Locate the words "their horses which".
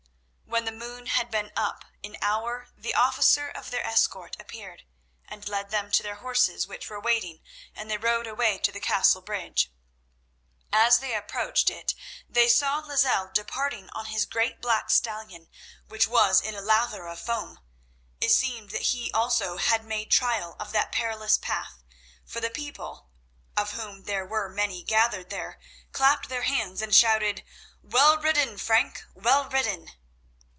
6.03-6.89